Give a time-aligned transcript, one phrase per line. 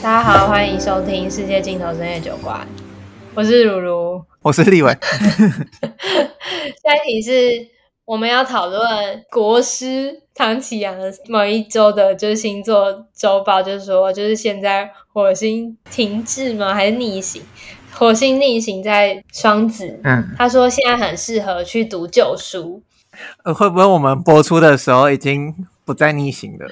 [0.00, 2.60] 大家好，欢迎收听《世界尽头深夜酒馆》，
[3.34, 4.96] 我是如如，我是立伟。
[6.82, 7.66] 下一题是
[8.04, 8.80] 我们要讨论
[9.30, 16.72] 国师唐启阳的某一周的，就是星座周报，就是说，就是现在火星停滞吗？
[16.72, 17.42] 还是逆行？
[17.92, 22.82] 火星逆行在双子，嗯，他说现在很适合去读旧书。
[23.42, 25.52] 呃，会不会我们播出的时候已经
[25.84, 26.70] 不再逆行了？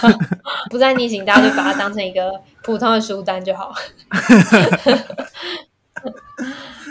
[0.70, 3.72] 不再逆行，大家就把它当成一个普通的书单就好。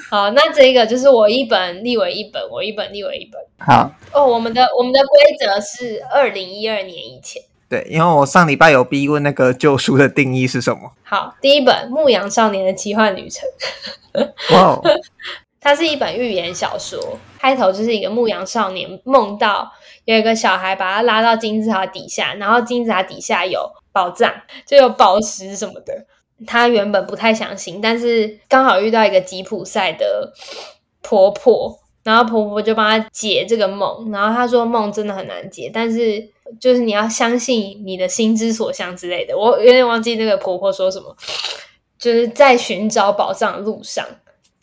[0.10, 3.42] 好，那这个就是我一本，立为一本，我一本，立为一本。
[3.60, 7.42] 好哦，我们的我们的规则是二零一二年以前。
[7.68, 10.92] 对，因为我上礼拜有逼问那个旧书的定义是什么。
[11.04, 13.44] 好，第一本《牧羊少年的奇幻旅程》。
[14.54, 14.84] 哇哦，
[15.66, 19.68] 它是一本寓言小说，开头就是一个牧羊少年梦到。
[20.04, 24.32] 有一个小孩把他拉到金字塔底下，然后金字塔底下有宝藏，
[24.68, 26.06] 就有宝石什么的。
[26.46, 30.32] 他原本不太相信，但是刚好遇到一个吉普赛的
[31.02, 34.12] 婆婆，然后婆婆就帮他解这个梦。
[34.12, 36.24] 然后他说梦真的很难解，但是
[36.60, 39.36] 就是你要相信你的心之所向之类的。
[39.36, 41.18] 我有点忘记那个婆婆说什么，
[41.98, 44.06] 就是在寻找宝藏的路上，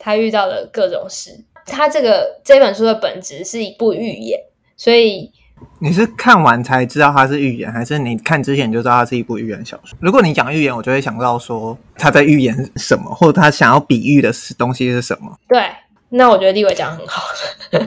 [0.03, 1.45] 他遇到了各种事。
[1.65, 4.41] 他这个这本书的本质是一部寓言。
[4.77, 5.31] 所以
[5.79, 9.97] 你是看完才知道它是寓言，还是你看之前就知道它是一部寓言小说？
[10.01, 15.39] 如果你讲寓言，我就会想到说他在寓言什么，或者他想要比喻的东西是什么？
[15.49, 15.71] 对，
[16.09, 17.23] 那我觉得立伟讲得很好。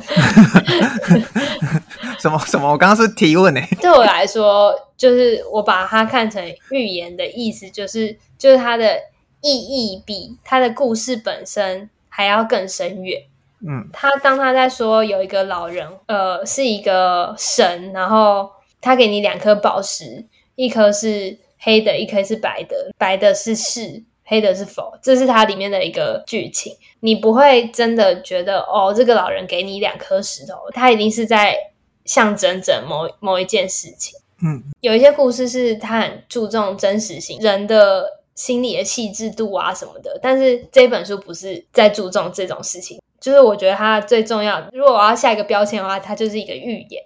[2.17, 2.71] 什么什么？
[2.71, 3.67] 我刚刚是提问诶。
[3.81, 8.97] 对我来说，就是我把它看成寓言的意思，就是就是它的
[9.41, 13.21] 意义比它的故事本身还要更深远。
[13.67, 18.49] 嗯，他当他在说有一个老人，呃，是一个神，然后
[18.79, 20.23] 他给你两颗宝石，
[20.55, 26.73] 一颗是黑的，一颗是白的，白的是是，黑的是否，这是它里面的一个剧情。
[27.01, 31.57] 你不会真的觉得哦，这个老人给你两颗石头，他一定是在
[32.05, 34.17] 象征着某某一件事情。
[34.41, 43.01] 嗯，有一些故事是他很注重真实性，人的心理的细致度啊什么的，但是这本书不是在注重这种事情。
[43.19, 47.01] 就是我觉得它最重要的，如果我要下一个标签的话，它就是一个预言。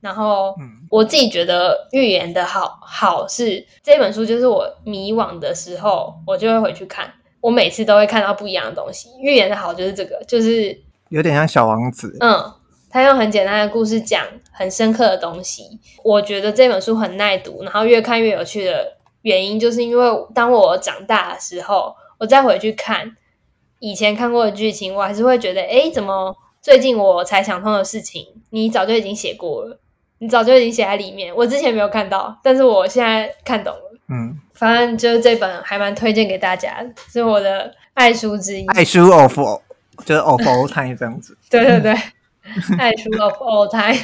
[0.00, 0.54] 然后，
[0.90, 7.10] 我自己觉得预言的好好是这本书，就是我迷惘的时候，我就会回去看。
[7.40, 9.08] 我每次都会看到不一样的东西。
[9.18, 12.14] 预言的好就是这个，就是有点像小王子。
[12.20, 12.52] 嗯，
[12.90, 15.80] 他用很简单的故事讲很深刻的东西。
[16.02, 23.16] 我觉得这本书很耐读，然后越看越有趣的原因，就是因为当我长大的时候，我再回去看。
[23.80, 29.78] 以前看过的剧情，我还是会觉得，哎，怎么最近我才想通的事情，你早就已经写过了，
[30.20, 33.98] 你早就已经写在里面，我之前没有看到，但是我现在看懂了。
[34.08, 36.82] 嗯，反正就是这本还蛮推荐给大家，
[37.12, 38.66] 是我的爱书之一。
[38.68, 39.38] 爱书 of，
[40.06, 41.36] 就是 of all time 这样子。
[41.50, 41.92] 对对对，
[42.78, 44.02] 爱书 of all time。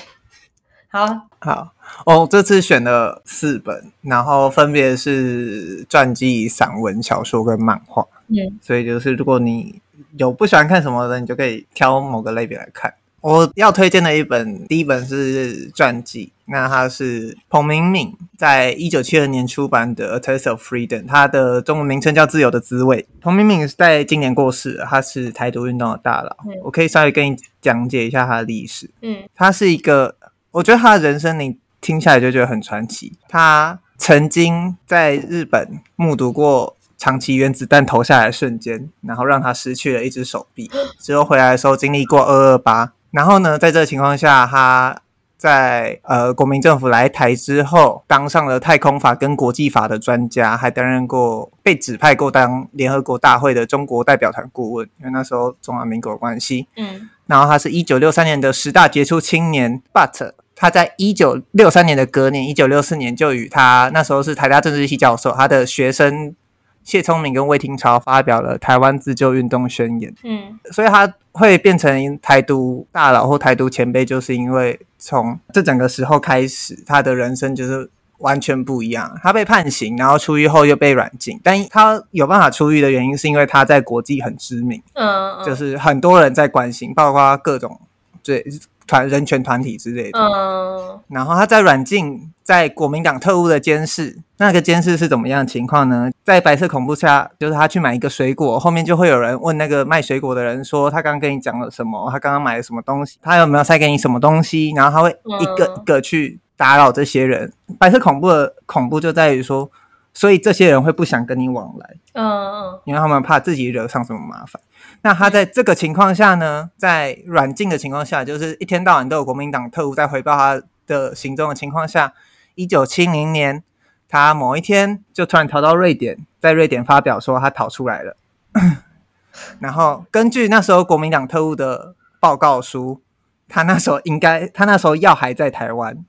[0.93, 1.73] 好，好，
[2.05, 8.05] 哦，这次选了四本，然后分别是传记、散文、小说跟漫画。
[8.27, 9.81] 嗯，所以就是如果你
[10.17, 12.93] 有不喜欢看什么的，你就可以挑某个类别来看。
[13.21, 23.03] 我要推荐的一本，第一本是传记，那它是彭明敏在一九七二年出版的《A Taste of Freedom》，它的中文名称叫《自由的滋味》。
[23.21, 26.35] 彭明敏在今年过世了，他是台独运动的大佬。
[26.47, 28.91] 嗯，我可以稍微跟你讲解一下他的历史。
[29.03, 30.17] 嗯，他是一个，
[30.53, 33.13] 我觉得他的人生你听下来就觉得很传奇。
[33.29, 36.77] 他曾经在日本目睹过。
[37.01, 40.71] 长崎原子弹投下来的瞬间，然后让他失去了一只手臂。
[41.01, 42.93] 之后回来的时候，经历过二二八。
[43.11, 45.01] 然后呢，在这个情况下，他
[45.39, 54.87] 在呃国民政府来台之后，当上了太空法跟国际法的专家，还担任过被指派过当联合国大会的中国代表团顾问。
[54.99, 57.09] 因为那时候中华民国的关系，嗯。
[57.27, 66.37] 然后他是一九六三年的十大杰出青年，but 他在一九六三年的隔年，一九六四年就与他那时候是台大政治系教授，他的学生。
[66.83, 79.15] 谢聪明跟魏廷朝发表了台湾自救运动宣言，嗯，所以他会变成台独大佬或台独前辈，就是因为从这整个时候开始，他的人生就是完全不一样。
[79.23, 87.79] 他被判刑，然后出狱后又被软禁，但他有办法出狱的原因，是因为他在国际很知名，嗯，就是很多人在关心，包括各种
[88.25, 88.43] 对
[88.91, 94.19] 团人权团体之类的，嗯，然后他在软禁，在国民党特务的监视。
[94.39, 96.11] 那个监视是怎么样的情况呢？
[96.25, 102.11] 在白色恐怖下，就是他去买一个水果，后面就会有人问那个卖水果的人说，他刚刚跟你讲了什么？
[102.11, 103.19] 他刚刚买了什么东西？
[103.23, 104.73] 他有没有塞给你什么东西？
[104.75, 107.53] 然后他会一个一个去打扰这些人。
[107.79, 109.71] 白色恐怖的恐怖就在于说，
[110.13, 114.61] 所以这些人会不想跟你往来，嗯嗯，因为他们怕自己惹上什么麻烦。
[115.03, 122.13] 那他在这个情况下呢，在软禁的情况下，就是一天到晚都有国民党特务在回报他的行踪的情况下，
[122.55, 123.65] 一九七零年，
[124.09, 128.17] 他某一天就突然逃到瑞典，在瑞典发表说他逃出来了。
[129.59, 133.01] 然后根据那时候国民党特务的报告书，
[133.49, 136.05] 他那时候应该，他那时候药还在台湾。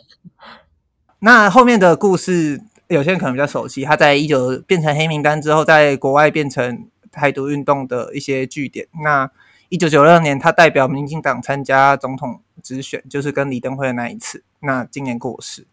[1.20, 3.84] 那后面的故事，有些人可能比较熟悉。
[3.84, 6.88] 他在一九变成黑名单之后，在国外变成。
[7.16, 8.86] 台独运动的一些据点。
[9.02, 9.30] 那
[9.68, 14.44] 一九九六年，他代表民进党参加总统直选，就是跟李登辉的那一次。
[14.60, 15.66] 那今年过世，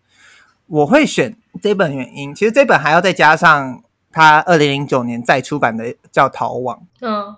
[0.65, 6.87] 我会选这本原因，其实这本还要再加上他二零零九年再出版的叫《逃亡》。
[7.07, 7.35] 嗯，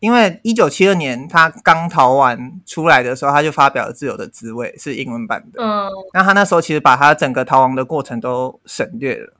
[0.00, 5.62] 因为一九七二年他刚逃完出来的时候，他就发表了《自由的滋味》，是英文版的。
[5.62, 9.34] 嗯，那他那时候其实把他整个逃亡的过程都省略了。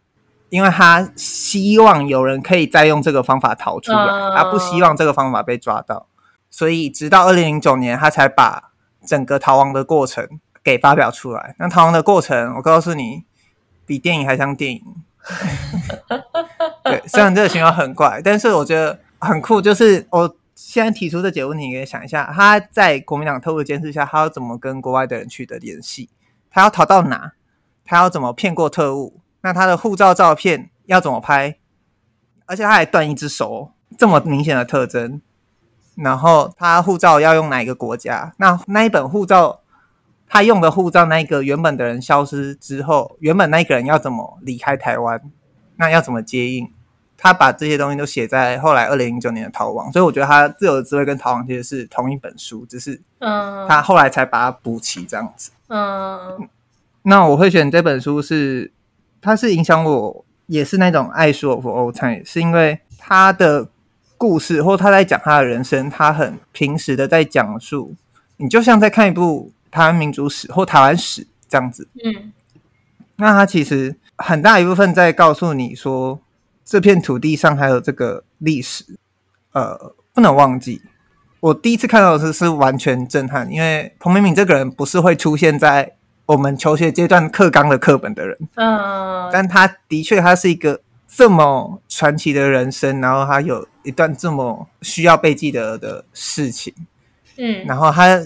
[0.50, 6.06] 因为他希望有人可以再用这个方法逃出来，他不希望这个方法被抓到，
[6.50, 8.72] 所以直到二零零九年，他才把
[9.06, 10.26] 整个逃亡的过程
[10.62, 11.54] 给发表出来。
[11.58, 13.24] 那逃亡的过程，我告诉你，
[13.84, 14.82] 比电影还像电影。
[16.84, 19.60] 对，虽然这个形容很怪，但是我觉得很酷。
[19.60, 26.08] 就是我现在提出这几个问题，你可以想一下，他在国民党特务监视下，他要怎么跟国外的人取得联系？
[26.50, 27.32] 他要逃到哪？
[27.84, 29.20] 他要怎么骗过特务？
[29.48, 31.56] 那他的护照照片要怎么拍？
[32.44, 35.22] 而且他还断一只手，这么明显的特征。
[35.94, 38.34] 然后他护照要用哪一个国家？
[38.36, 39.60] 那那一本护照，
[40.28, 45.18] 他用的护照，那个原本的人消失之后，原本那个人要怎么离开台湾？
[45.76, 46.70] 那要怎么接应？
[47.16, 49.90] 他把这些东西都写在后来二零零九年的逃亡。
[49.90, 55.52] 所以我觉得他自由的滋味跟逃亡其实是同一本书，只是嗯，他后来才把它补齐这样子。
[55.68, 56.46] 嗯，
[57.00, 58.74] 那我会选这本书是。
[59.20, 63.68] 他是影响我，也是那种爱书 of all time，是因为他的
[64.16, 67.94] 故事，或他在讲他的人生，他很平实的在讲述，
[68.36, 71.88] 你就像在看一部台湾民主史或台湾史这样子。
[72.04, 72.32] 嗯，
[73.16, 76.20] 那他其实很大一部分在告诉你说，
[76.64, 78.84] 这片土地上还有这个历史，
[79.52, 80.82] 呃，不能忘记。
[81.40, 85.94] 我第一次看到的时候是完全震撼，因为彭明敏这个人不是会出现在。
[86.28, 96.74] 我们求学阶段课纲的课本的人，嗯，但他的确，他是一个这么传奇的人生，然后他有一段这么需要被记得的事情，
[97.38, 98.20] 嗯，然后他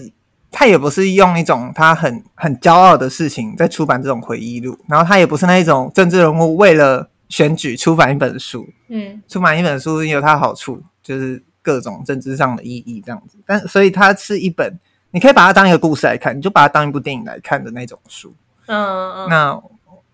[0.51, 14.77] 他也不是用一种他很很骄傲的事情在出版这种回忆录，然后他也不是那一种政治人物为了选举出版一本书，嗯，出版一本书有它好处，就是各种政治上的意义这样子，但所以它是一本。
[15.13, 18.33] 你可以把它当一个故事来看，你就把它当一部电影来看的那种书。
[18.65, 19.29] 嗯嗯。
[19.29, 19.61] 那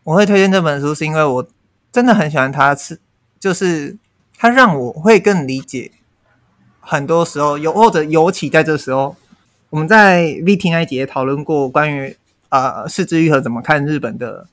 [0.03, 1.47] 我会推荐这本书，是因为我
[1.89, 2.99] 真的很喜欢它，是
[3.39, 3.95] 就是
[4.37, 5.93] 它让我会更理解。
[6.81, 9.15] 很多时候，有或者尤其在这时候，
[9.69, 12.17] 我们在 VT 那一集也讨论过关于
[12.49, 14.47] 呃，是枝裕和怎么看日本的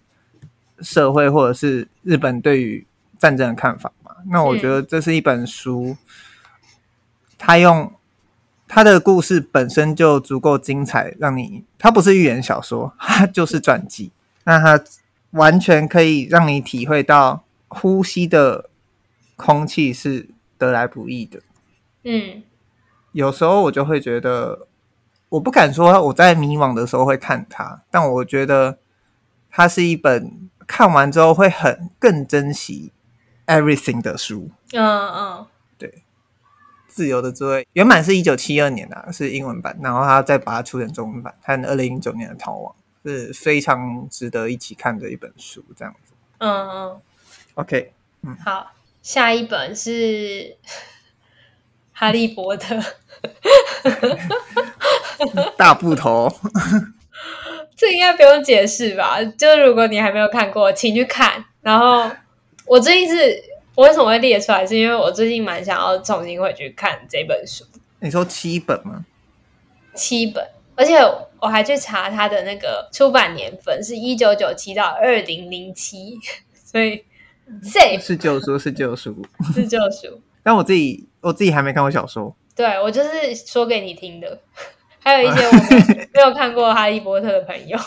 [0.80, 2.86] 社会，或者是日本对于
[3.18, 4.12] 战争的看法嘛。
[4.30, 5.96] 那我觉得这是一本书，
[7.36, 7.92] 它用。
[8.68, 14.10] 他的故事本身就足够精彩，让你，它不是寓言小说， 它就是传记。
[14.44, 14.84] 那它
[15.30, 18.70] 完全可以让你体会到呼吸的
[19.36, 21.40] 空气是得来不易的。
[22.04, 22.42] 嗯，
[23.12, 24.66] 有时候我就会觉得，
[25.28, 28.78] 我不敢说我在迷惘的时候会看它，但我觉得
[29.50, 32.92] 它是一本看完之后会很更珍惜
[33.46, 34.50] everything 的书。
[34.72, 35.46] 嗯嗯。
[36.96, 42.74] 自由的滋味原版是一九七二年的、啊，是英文版，然后他再把它出成中文版，看二零零九年的逃亡
[43.04, 46.14] 是非常值得一起看的一本书，这样子。
[46.38, 47.00] 嗯嗯
[47.56, 48.72] ，OK，嗯，好，
[49.02, 49.90] 下一本是
[51.92, 52.74] 《哈利波特
[55.58, 56.34] 》，大部头，
[57.76, 59.22] 这应该不用解释吧？
[59.22, 61.44] 就是如果你还没有看过，请去看。
[61.60, 62.10] 然后
[62.64, 63.54] 我最近是。
[63.76, 64.66] 我为什么会列出来？
[64.66, 67.64] 是因为我最近蛮想要重新回去看这本书。
[68.00, 69.04] 你说七本吗？
[69.94, 70.96] 七本，而且
[71.40, 76.18] 我还去查它的那个出版年份是一九九七到二零零七，
[76.64, 77.04] 所以
[77.62, 80.20] safe 是旧书，是旧书，是旧书。
[80.42, 82.34] 但我自己我自己还没看过小说。
[82.54, 84.40] 对，我就是说给你听的。
[85.00, 85.52] 还有一些我
[86.12, 87.78] 没有看过《哈利波特》的朋友，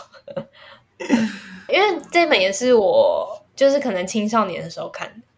[1.67, 5.29] 因为这本也是我就是可能青少年的时候看的。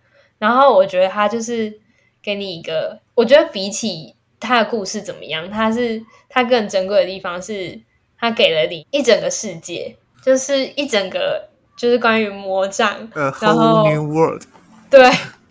[0.41, 1.71] 然后我觉得他就是
[2.19, 7.79] 给你一个，我觉得比起他的故事怎么样，他是他更珍贵的地方是，
[8.17, 9.95] 他给了你一整个世界，
[10.25, 14.41] 就是一整个就是关于魔杖，A whole new world。
[14.89, 15.07] 对，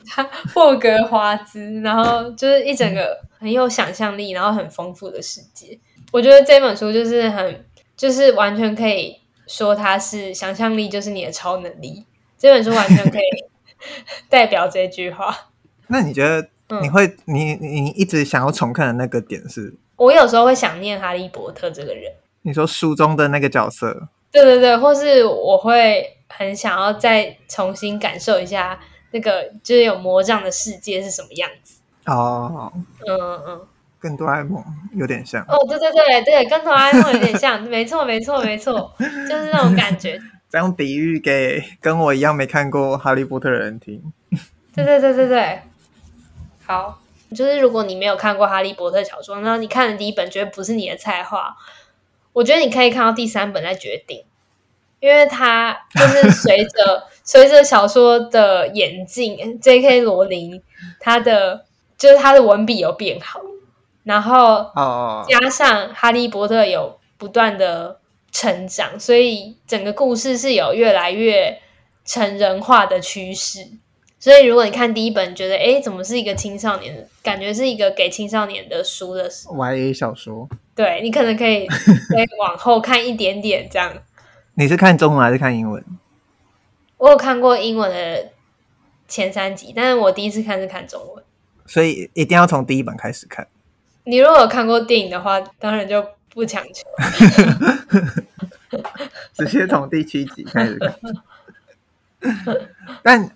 [0.09, 5.79] 他霍格华兹，然后就是一整个很有想象力，然后很丰富的世界。
[6.11, 7.65] 我觉得这本书就是很，
[7.97, 12.05] 就是完全可以说它是想象力就是你的超能力。
[12.37, 13.50] 这本书完全可以
[14.29, 15.35] 代表这句话。
[15.89, 16.49] 那你觉得
[16.81, 19.75] 你会，嗯、你你一直想要重看的那个点是？
[19.97, 22.13] 我有时候会想念哈利波特这个人。
[22.43, 24.09] 你说书中的那个角色？
[24.33, 28.79] 对对对，或是我会很想要再重新感受一下
[29.11, 31.81] 那个就是有魔杖的世界是什么样子。
[32.07, 32.73] 哦，
[33.07, 33.61] 嗯嗯，
[33.99, 35.43] 跟哆啦 A 梦有点像。
[35.49, 40.19] 哦，对对对对，跟哆啦 A 梦有点像，没错没错没错，就是那种感觉。
[40.50, 44.12] 这样比喻给跟我一样没看过哈利波特的人听。
[44.75, 45.62] 对对对对对，
[46.66, 46.99] 好。
[47.33, 51.57] 就是如果你没有看过《哈利波特》小说，那你看的第一本绝对不是你的菜的话，
[52.33, 54.25] 我觉得你可以看到第三本再决定，
[54.99, 60.00] 因为它就是随着 随着小说的演进，J.K.
[60.00, 60.61] 罗琳
[60.99, 61.64] 他的
[61.97, 63.40] 就是他的文笔有变好，
[64.02, 64.73] 然后
[65.28, 68.00] 加上哈利波特有不断的
[68.33, 71.61] 成长，所以整个故事是有越来越
[72.05, 73.67] 成人化的趋势。
[74.19, 77.09] 所以，如果你看第一本，觉得哎，怎么是一个青少年？
[77.23, 80.47] 感觉是一个给青少年的书的时候 YA 小说。
[80.75, 83.91] 对，你可能可以 可以往后看一点点，这样。
[84.55, 85.83] 你是看中文还是看英文？
[86.99, 88.29] 我有看过英文的
[89.09, 91.25] 前三集，但是我第一次看是看中文。
[91.65, 93.49] 所以一定要从第一本开始看。
[94.05, 96.89] 你如果有看过电影的话，当然就不强求。
[99.35, 100.95] 直接从第七集开始看。
[103.03, 103.31] 但。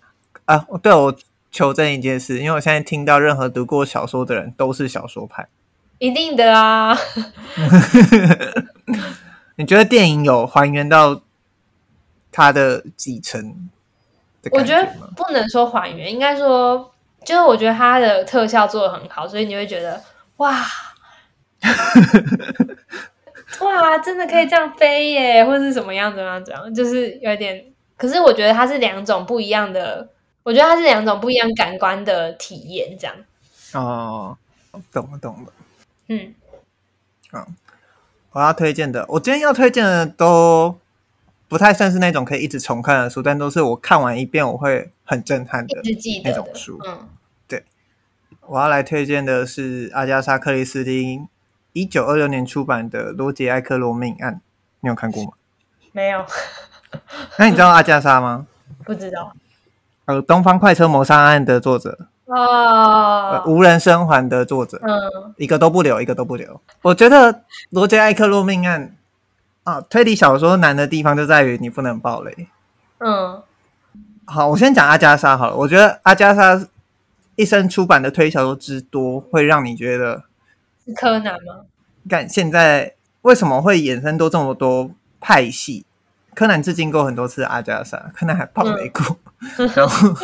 [0.46, 1.16] 啊，对，我
[1.50, 5.48] 求证一件事，因为我现在听到任何读过小说的人都是小说派，
[5.96, 6.94] 一定的啊。
[9.56, 11.22] 你觉得电影有还原到
[12.30, 13.70] 它的几成？
[14.50, 14.86] 我觉得
[15.16, 16.92] 不能说还原，应该说，
[17.24, 19.98] 就是我觉得它的特效做的很好，所以你会觉得
[20.36, 20.62] 哇，
[23.60, 27.64] 哇，真的可以这样飞耶，或是怎么样怎么样怎样，就是有点。
[27.96, 30.10] 可是我觉得它是两种不一样的。
[30.42, 33.16] 我觉得它是两种不一样感官的体验，这样。
[33.72, 34.36] 哦，
[34.92, 35.52] 懂了，懂了。
[36.08, 36.34] 嗯，
[37.30, 37.46] 好，
[38.32, 40.78] 我要推荐的，我今天要推荐的都
[41.48, 45.80] 不太算是那种可以一直重看的书，但都是我看完一遍我会很震撼的
[46.22, 46.78] 那种书。
[46.86, 47.08] 嗯，
[47.48, 47.64] 对，
[48.42, 51.26] 我要来推荐的是阿加莎·克里斯汀
[51.74, 54.34] 一九二六年出版的《罗杰·埃克洛命案》，
[54.80, 55.32] 你有看过吗？
[55.92, 56.24] 没有。
[57.36, 58.46] 那你知道阿加莎吗？
[58.84, 59.34] 不知道。
[60.04, 62.36] 呃，《东方快车谋杀案》的作者哦、
[63.32, 66.60] 呃，无人生还的作者，嗯，一个都不留，一个都不留。
[66.82, 67.34] 我觉得
[67.70, 68.96] 《罗杰·艾克洛命案》
[69.70, 72.48] 啊，推理小说难的地方就在于你不能暴雷。
[72.98, 73.42] 嗯，
[74.26, 75.56] 好，我先讲阿加莎好了。
[75.56, 76.64] 我觉得阿加莎
[77.34, 80.22] 一生出版的推理小说之多，会让你觉得
[80.86, 81.64] 是柯南吗？
[82.08, 85.86] 看现在为什么会衍生多这么多派系？
[86.34, 89.18] 柯南至今过很多次阿加莎，柯南还爆雷过。
[89.58, 90.14] 嗯 然后，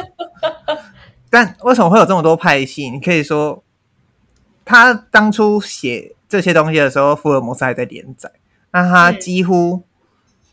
[1.31, 2.91] 但为什么会有这么多派系？
[2.91, 3.63] 你可以说，
[4.65, 8.31] 他当初写这些东西的时候，福尔摩斯还在连载，
[8.73, 9.83] 那他几乎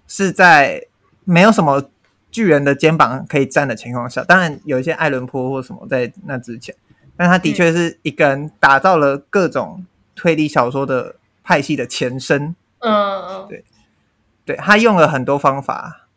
[0.07, 0.85] 是在
[1.23, 1.89] 没有什么
[2.29, 6.75] 巨人的肩膀可以站的情况下，当然有一些爱伦坡或什么在那之前，
[7.15, 9.83] 但他的确是一个人打造了各种
[10.17, 12.53] 推理小说的派系的前身。
[12.79, 13.63] 嗯嗯，对，
[14.43, 16.07] 对，他用了很多方法，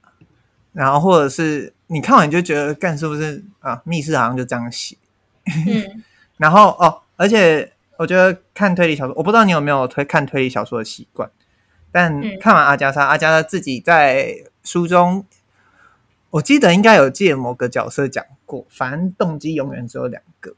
[0.73, 1.73] 然后或者是。
[1.93, 3.83] 你看完你就觉得，干是不是啊？
[3.85, 4.97] 密室好像就这样写。
[5.67, 6.05] 嗯，
[6.39, 11.29] 然后哦，而且我觉得看推理小说，我不知道你有没有推看推理小说的习惯，
[11.91, 15.27] 但看完阿加莎，阿加莎自己在书中，
[16.31, 20.55] 我记得应该有借某个角色讲过，反正动机永远只有两个，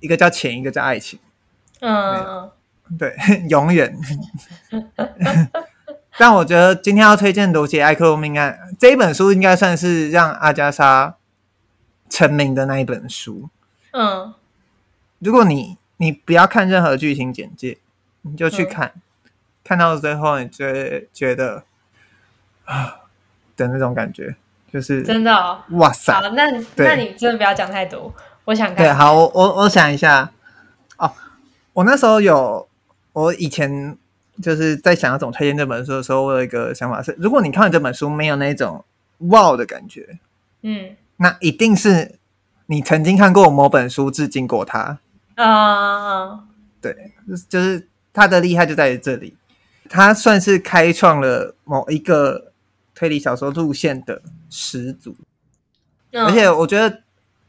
[0.00, 1.20] 一个叫钱，一个叫爱情。
[1.78, 2.50] 嗯，
[2.98, 3.14] 对，
[3.48, 3.96] 永远。
[6.16, 11.16] 但我觉得今天要推荐《罗杰·艾克洛命案》这一本书，应该算是让阿加莎
[12.08, 13.48] 成名的那一本书。
[13.92, 14.32] 嗯，
[15.18, 17.78] 如果你你不要看任何剧情简介，
[18.22, 19.30] 你就去看，嗯、
[19.64, 20.64] 看到最后，你就
[21.12, 21.64] 觉得
[22.64, 23.00] 啊
[23.56, 24.36] 的那种感觉，
[24.72, 25.62] 就是真的、哦。
[25.70, 26.12] 哇塞！
[26.12, 28.14] 好，那那你真的不要讲太多，
[28.44, 28.76] 我想看。
[28.76, 30.30] 对，好，我我我想一下。
[30.96, 31.12] 哦，
[31.72, 32.68] 我那时候有，
[33.14, 33.96] 我以前。
[34.42, 38.84] 就是在想要怎么推荐这本书的时候，我有一个想法是：如果你看完这本书没有那种
[39.30, 40.18] 哇的感觉，
[40.62, 42.16] 嗯，那一定是
[42.66, 44.98] 你曾经看过某本书致敬过它
[45.36, 46.46] 啊。
[46.80, 47.12] 对，
[47.48, 49.36] 就是它的厉害就在于这里，
[49.88, 52.50] 它算是开创了某一个
[52.92, 55.14] 推理小说路线的始祖。
[56.10, 57.02] 嗯、而且我觉得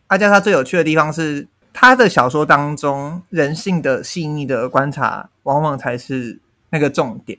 [0.06, 6.40] 阿加莎最有趣的地方是，他的小说当中人性的细腻的观察，往往才是
[6.70, 7.38] 那个重点。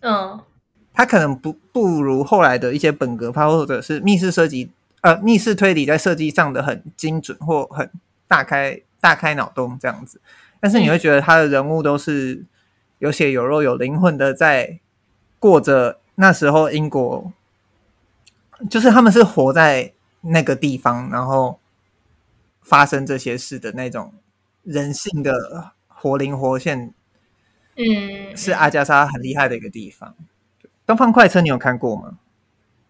[0.00, 0.40] 嗯，
[0.94, 4.70] 他可能不不如后来的一些本格派或者是密室设计，
[5.02, 7.90] 呃，密室推理在设计上的很精准或很
[8.26, 10.22] 大开大开脑洞这样子。
[10.58, 12.42] 但是你会觉得他的人物都是
[13.00, 14.80] 有血有肉有灵魂的，在
[15.38, 17.30] 过着那时候英国，
[18.70, 19.92] 就是他们是活在
[20.22, 21.60] 那个地方，然后
[22.66, 24.12] 发生这些事的那种
[24.64, 26.92] 人性的活灵活现，
[27.76, 30.16] 嗯，是阿加莎很厉害的一个地方。
[30.84, 32.18] 《东方快车》你有看过吗？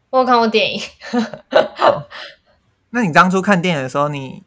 [0.08, 0.80] 我有看过电影。
[2.88, 4.42] 那你当初看电影的时候，你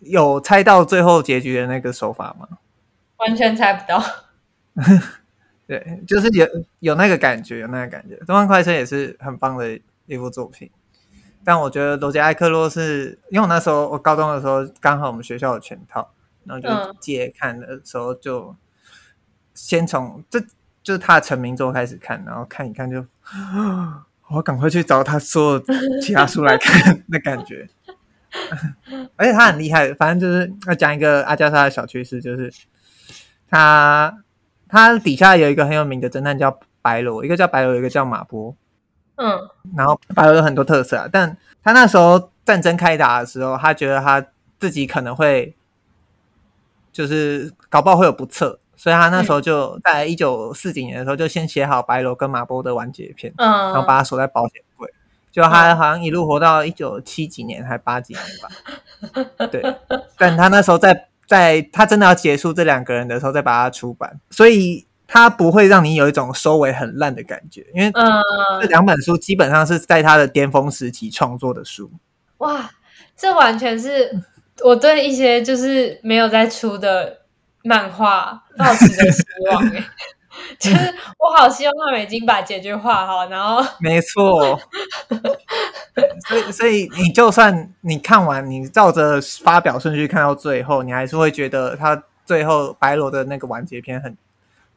[0.00, 2.48] 有猜到最后结局的那个手法吗？
[3.18, 4.02] 完全猜不到。
[5.68, 6.44] 对，就是有
[6.80, 8.16] 有那个感觉，有那个感觉。
[8.26, 10.68] 《东方快车》也是很棒的一部作品。
[11.44, 16.12] 但我觉得罗杰·艾克洛是，因为我那时候我高中的时候刚好我们学校有全套，
[16.44, 18.54] 然后就借看的时候就
[19.54, 20.38] 先从这
[20.82, 23.04] 就是他的成名作开始看，然后看一看就，
[24.28, 25.62] 我赶快去找他所有
[26.00, 27.68] 其他书来看 的感觉。
[29.16, 32.52] 而且他很厉害，反正就是要讲一个阿加莎的小趣事，就是
[33.48, 34.22] 他
[34.68, 38.54] 他底下有一个很有名的侦探叫白罗，一个叫白罗，一个叫马波。
[39.22, 39.38] 嗯，
[39.76, 44.24] 然后白罗有很多特色啊，但他那时候战争开打的时候，他觉得他
[44.58, 45.54] 自己可能会
[46.90, 54.90] 就是搞不好会有不测，所以他那时候就在一九四几年的时候就先写好白罗跟马波的完结篇，嗯，然后把它锁在保险柜，
[55.30, 59.62] 就他好像一路活到一九七几年还八几年吧， 对，
[60.16, 64.86] 但他那时候在在他真的要结束这两个人的时候再把它出版，所以。
[65.12, 67.90] 他不会让你有一种收尾很烂的感觉，因为
[68.62, 71.90] 这两本书基本上是在他的巅峰时期创作的书。
[72.38, 72.70] 哇，
[73.16, 74.22] 这完全是
[74.62, 77.22] 我对一些就是没有在出的
[77.64, 79.84] 漫画抱持的希望 欸
[80.60, 84.58] 就是我好希望他们已经把结局画好，然后没错。
[86.28, 94.16] 所以，所以你就算你看完，你照着发表顺序看到最后，你还是会觉得他最后白罗的那个完结篇很。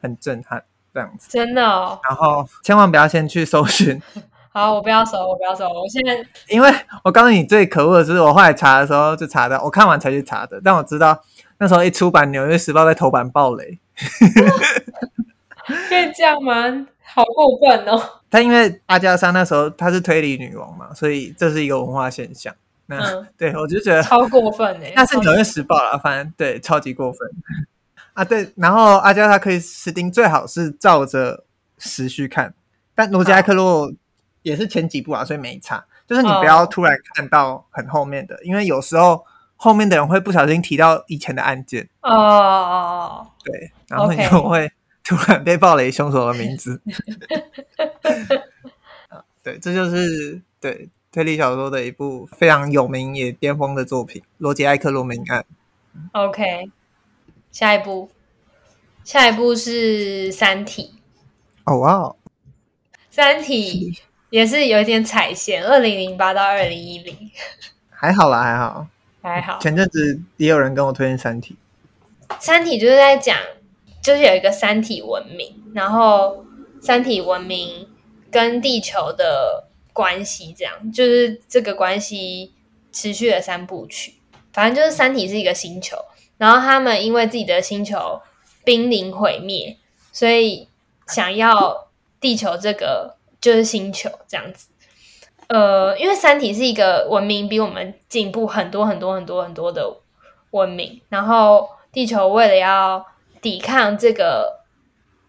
[0.04, 0.62] 很震撼，
[0.92, 1.98] 这样子真的哦。
[2.06, 4.00] 然后千万不要先去搜寻。
[4.52, 5.66] 好，我不要搜，我不要搜。
[5.66, 6.14] 我现在，
[6.48, 6.70] 因为
[7.02, 10.60] 我告诉你最可恶的是，我后来查的时候就查到，我看完才去查的。
[10.62, 11.20] 但我知道
[11.58, 13.78] 那时候一出版，《纽约时报》在头版爆雷。
[15.88, 16.86] 可以这样吗？
[17.02, 18.00] 好过分哦。
[18.30, 22.54] 他因为阿加莎那时候她是推理女王嘛，所以这是一个文化现象。
[22.86, 24.92] 那、嗯、对我就觉得超过分哎。
[24.96, 27.18] 那是《纽约时报》了，反正对，超级过分。
[28.14, 31.44] 啊，对，然后阿加莎·克里斯汀最好是照着
[31.78, 32.54] 时序看，
[32.94, 33.92] 但罗杰·艾克洛
[34.42, 35.84] 也是前几部啊，所以没差。
[36.06, 39.24] 就是你不要突然看到很后面的，因为有时候
[39.56, 44.70] 后面的人会不小心提到以前的案件哦哦哦，对，然后你就会
[45.02, 46.80] 突然被暴雷凶手的名字。
[49.42, 55.44] 对，这就是对推理小说的一部非常有名也巅峰的作品《罗杰·艾克洛命案》。
[56.12, 56.70] OK。
[57.54, 58.10] 下一步，
[59.04, 60.92] 下一步是《三体》。
[61.72, 61.92] 哦哇！
[63.12, 63.92] 《三体》
[64.30, 67.16] 也是有一点踩线，二零零八到二零一零，
[67.88, 68.86] 还好啦，还好，
[69.22, 69.60] 还好。
[69.60, 71.56] 前阵子也有人跟我推荐《三体》。
[72.40, 73.38] 《三体》就是在讲，
[74.02, 76.44] 就是有一个三体文明，然后
[76.82, 77.88] 三体文明
[78.32, 82.52] 跟地球的关系，这样就是这个关系
[82.90, 84.14] 持续了三部曲。
[84.52, 85.96] 反正就是三体是一个星球。
[86.36, 88.20] 然后他们因为自己的星球
[88.64, 89.76] 濒临毁灭，
[90.12, 90.68] 所以
[91.06, 91.86] 想要
[92.20, 94.68] 地球这个就是星球这样子。
[95.46, 99.98] 呃，因为三体是一个文明比我们进步很多很多很多很多的
[100.50, 103.04] 文明，然后地球为了要
[103.40, 104.60] 抵抗这个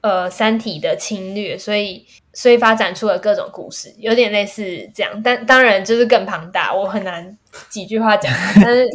[0.01, 7.37] 呃三体的侵略，所以所以发展出了各种故事，有点类似这样，但当然就是更庞大，我很难
[7.69, 8.87] 几句话讲，但是。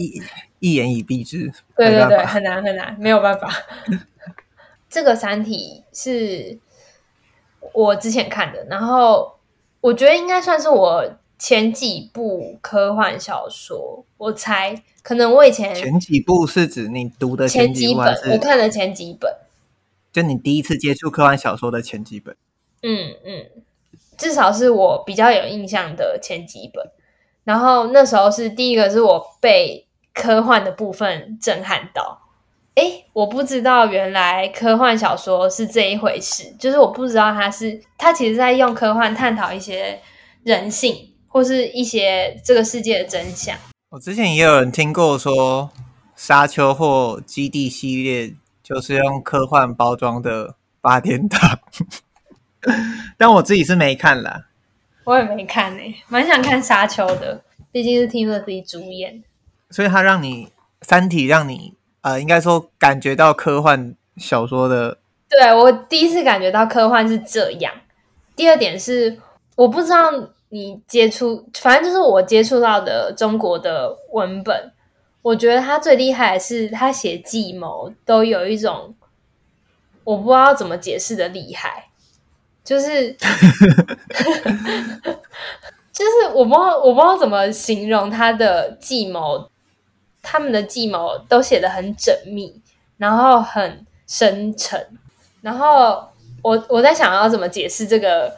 [0.61, 3.51] 一言以蔽之，对对对，很难很难，没有办法。
[4.90, 6.59] 这个《三体》是
[7.73, 9.38] 我之前看的，然后
[9.81, 14.05] 我觉得应该算是我前几部科幻小说。
[14.18, 19.35] 我猜，可能我以前前几部是指你读的前几，本，我看的前几本，
[20.12, 22.37] 就你第一次接触科幻小说的前几本。
[22.83, 23.46] 嗯嗯，
[24.18, 26.85] 至少是我比较有印象的前几本。
[27.44, 29.87] 然后那时候是第一个，是我被。
[30.12, 32.20] 科幻的部分震撼到，
[32.75, 40.01] 诶，我不知道原来科幻小说是这一回事，就是我不知道它是它其实在用科幻探讨一些
[40.42, 43.57] 人性或是一些这个世界的真相。
[43.90, 45.70] 我之前也有人听过说，
[46.16, 51.59] 《沙丘》或《基地》系列就是用科幻包装的八点档，
[53.18, 54.46] 但我自己是没看啦。
[55.05, 57.42] 我也没看诶、欸，蛮想看《沙丘》的，
[57.73, 59.23] 毕竟是 Timothy 主演。
[59.70, 60.46] 所以他让你
[60.83, 64.98] 《三体》让你呃，应该说感觉到科幻小说的。
[65.28, 67.72] 对，我第一次感觉到科幻是这样。
[68.35, 69.18] 第二点是，
[69.54, 70.11] 我不知道
[70.48, 74.72] 你接触，反正就是我接触到的中国的文本，
[75.22, 78.94] 我觉得他最厉害的是他写计谋都有一种
[80.02, 81.90] 我不知道怎么解释的厉害，
[82.64, 83.12] 就是
[85.92, 89.48] 就是我不知道我不知道怎么形容他的计谋，
[90.22, 92.61] 他们的计谋都写得很缜密，
[92.98, 94.87] 然后很深沉。
[95.40, 96.06] 然后
[96.42, 98.37] 我我在想要怎么解释这个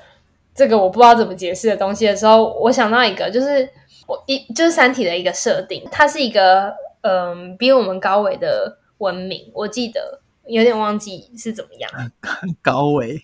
[0.54, 3.68] 这个我不知道怎么解释的东西的时候，我想到一个，就是
[4.06, 11.90] 我一就是《三体》的一个设定，它是一个嗯、呃、比我们高维的文明，我记得有点忘记是怎么样。
[12.62, 13.20] 高维，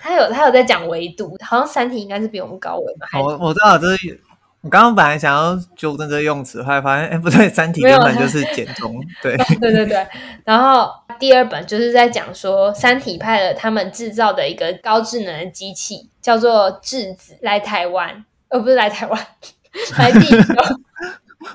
[0.00, 3.06] 他有他有在讲维度，好像《三体》应该是比我们高维吧？
[3.20, 4.18] 我我知道这是。
[4.62, 10.06] 我刚刚本来想要纠正这个用词，后来发现，哎，不对，《三体》根本就是简中，对， 对对对。
[10.44, 19.26] 然后第二本就是在讲说，三体派了他们制造的一个高智能的机器，叫做质子，来台湾，呃，不是来台湾，
[19.98, 20.54] 来地球。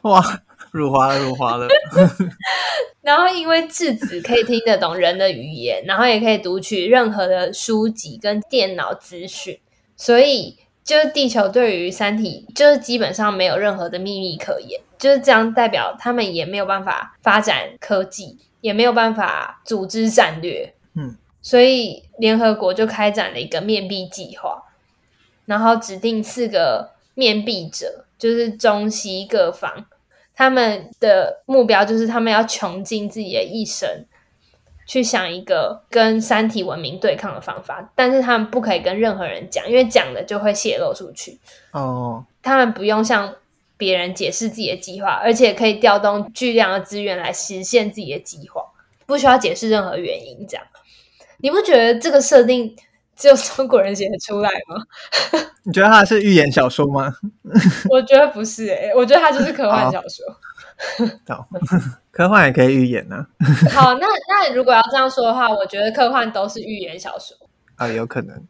[0.10, 0.42] 哇，
[0.72, 1.68] 辱华了，辱华了。
[3.02, 9.60] 然后因为质子可以听得懂人的语言，然后也可以读取任何的书籍跟电脑资讯，
[9.96, 10.58] 所以。
[10.86, 24.64] 就是地球对于三体，就是基本上没有任何的秘密可言，就是这样代表他们也没有办法发展科技，也没有办法组织战略，嗯，所以联合国就开展了一个面壁计划，
[25.46, 29.88] 然后指定四个面壁者，就是中西各方，
[30.36, 34.06] 他们的目标就是他们要穷尽自己的一生。
[34.86, 41.40] 去想一个跟三体文明对抗的方法，但是他们不可以跟任何人讲，因为讲了就会泄露出去。
[41.72, 43.34] 哦，他们不用向
[43.78, 48.62] 别人解释自己的计划，而且可以调动巨量的资源来实现自己的计划，
[49.06, 50.46] 不需要解释任何原因。
[50.48, 50.66] 这样，
[51.40, 52.76] 你不觉得这个设定
[53.16, 54.84] 只有中国人写得出来吗？
[55.64, 57.14] 你觉得它是寓言小说吗？
[57.90, 60.26] 我觉得不是诶、欸，我觉得它就是科幻小说。
[61.28, 61.48] 好
[62.12, 63.26] 科幻也可以预言呢、啊。
[63.72, 67.36] 好，那那如果要这样说的话，我觉得科幻都是预言小说
[67.76, 68.42] 啊，有可能。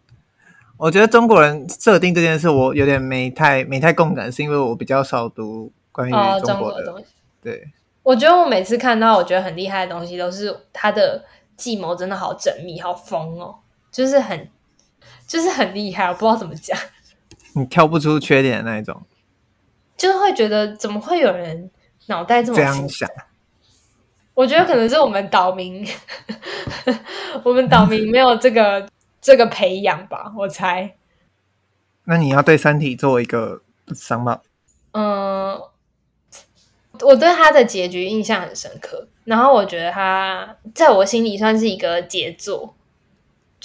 [0.77, 7.05] 我觉得中国人设定这件事，我有点没太没太共感，是因为我比较少读关于中国的、哦、中国的东西。
[7.41, 7.63] 对，
[8.03, 11.23] 我觉得我每次看到我觉得很厉害的东西，都是他的
[11.55, 13.55] 计谋真的好缜密、好疯哦，
[13.91, 14.49] 就是很
[15.27, 16.77] 就是很厉害，我不知道怎么讲。
[17.53, 19.01] 你挑不出缺点的那一种，
[19.95, 21.71] 就是会觉得怎么会有人
[22.07, 23.09] 脑袋这么这样想？
[24.33, 25.87] 我觉得可能是我们岛民，
[27.43, 28.85] 我们岛民没有这个
[29.21, 30.95] 这个培养吧，我猜。
[32.03, 33.61] 那你要对《三体》做一个
[33.95, 34.41] 商贸？
[34.91, 35.57] 嗯，
[37.01, 42.75] 我对他的结局印象很深刻，然后我觉得他在我心里算是一个杰作，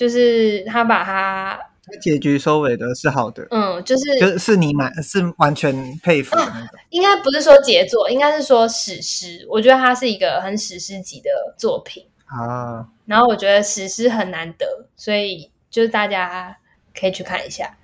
[0.01, 1.61] 就是他把他。
[2.01, 6.63] 结局收尾的是好的，嗯，就是就是你满是完全佩服的那种。
[6.63, 9.45] 啊，应该不是说杰作，应该是说史诗。
[9.51, 12.87] 我觉得它是一个很史诗级的作品啊。
[13.07, 16.57] 然后我觉得史诗很难得，所以就是大家
[16.99, 17.77] 可以去看一下。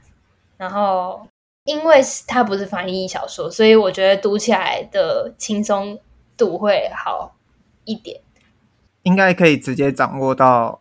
[0.57, 1.27] 然后
[1.65, 5.99] 因为它不是翻译小说，所以我觉得读起来的轻松
[6.37, 7.35] 度会好
[7.85, 8.21] 一点。
[9.03, 10.81] 应该可以直接掌握到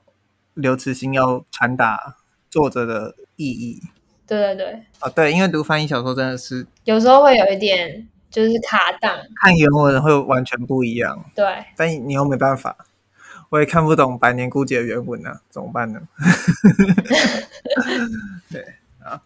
[0.56, 2.18] 刘慈欣要传达。
[2.48, 3.82] 作者的意义，
[4.26, 12.78] 对对对，哦对，因为读翻译小说真的是有时候会有一点就是卡档，看原文会完全不一样，对，但你又没办法，
[13.50, 16.00] 我也看不懂《百年孤寂》的原文啊，怎么办呢？
[18.50, 18.66] 对
[19.04, 19.22] 啊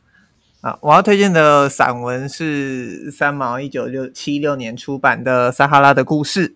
[0.61, 6.49] 啊，我要推荐的散文是三毛一九六七六年出版的《撒哈拉的故事》，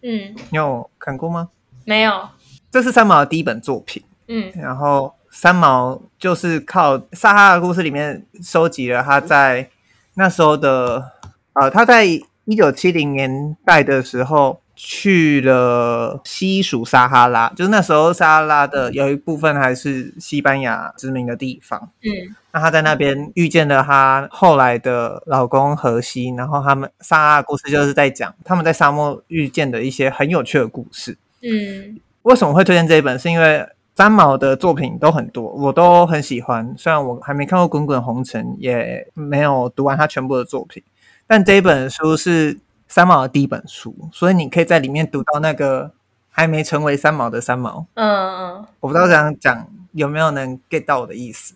[0.00, 1.50] 嗯，你有看过吗？
[1.84, 2.30] 没有，
[2.70, 5.14] 这是三毛的第一本作品，嗯，然后。
[5.36, 9.68] 三毛就是靠《撒哈拉故事》里面收集了他在
[10.14, 11.10] 那时候的，
[11.54, 21.90] 呃，他在一九七零年代的时候去了西属撒哈拉，就是那时候撒哈拉的有一部分还是西班牙殖民的地方。
[22.04, 31.18] 嗯，那他在那边遇见了他后来的老公荷西，然后他们《撒哈拉故事》就是在讲他们在沙漠遇见的一些很有趣的故事。
[31.42, 33.18] 嗯，为什么会推荐这一本？
[33.18, 36.74] 是因为三毛的作品都很多，我都很喜欢。
[36.76, 40.82] 虽然我还没看过《滚滚红尘》，也没有读完他全部的作品，
[41.28, 45.92] 但这一本书是三毛的第一本书，所以你可以在里面读到那个
[46.28, 47.86] 还没成为三毛的三毛。
[47.94, 51.54] 嗯嗯，我不知道这样讲有没有能 get 到我的意思。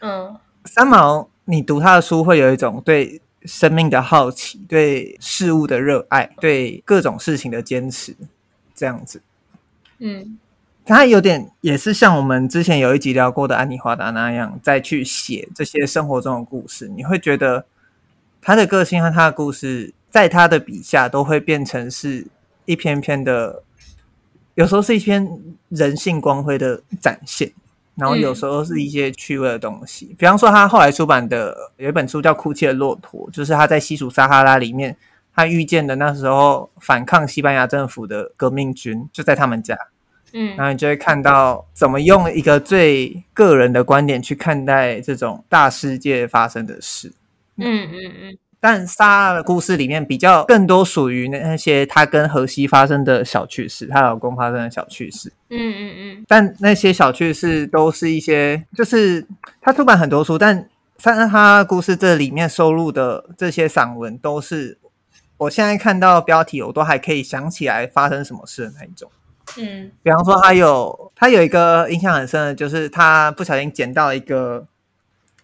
[0.00, 8.16] 嗯，三毛，你读他的书会有一种对生命的好奇，对事物的热爱，对各种事情的坚持，
[8.76, 9.20] 这样子。
[9.98, 10.38] 嗯。
[10.84, 16.88] 他有点也是像我们之前有一集聊过的安妮·华达那样，再去写这些生活中的故事。
[16.88, 17.64] 你会觉得
[18.42, 22.26] 他的个性和他的故事，在他的笔下都会变成是
[22.64, 23.62] 一篇篇的，
[24.54, 25.28] 有时候是一篇
[25.68, 27.52] 人性光辉的展现，
[27.94, 30.14] 然后有时候是一些趣味的东西。
[30.18, 34.96] 比方说，他后来出版的有一本书叫《哭泣的骆驼》，就是他在西属撒哈拉里面，
[35.34, 39.78] 他遇见的那时候反抗西班牙政府的革命军，就在他们家。
[40.32, 47.12] 嗯，然后你就会看到怎么用一个最个人的观点去看待这种大世界发生的事。
[47.56, 48.38] 嗯嗯嗯。
[48.62, 55.32] 但莎拉的故事里面比较更多属于那些她跟荷西发生的小趣事，她老公发生的小趣事。
[55.48, 56.24] 嗯嗯嗯。
[56.28, 59.26] 但那些小趣事都是一些，就是
[59.62, 64.76] 她出版很多书，但撒哈拉故事这里面收录的这些散文，都是
[65.38, 69.10] 我现在看到标题，我都还可以想起来发生什么事的那一种。
[69.58, 74.66] 嗯，比方说，他有他有一个印象很深的，就是他不小心捡到一个